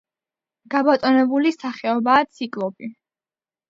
გაბატონებული 0.75 1.53
სახეობაა 1.59 2.29
ციკლოპი. 2.35 2.95